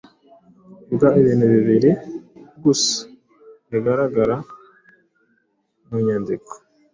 [0.87, 1.91] Vuga ibintu bibiri
[2.63, 2.97] gusa
[3.69, 4.35] bigaragara
[5.87, 6.51] mu mwandiko